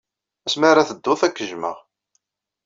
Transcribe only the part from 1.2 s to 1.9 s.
ad k-jjmeɣ.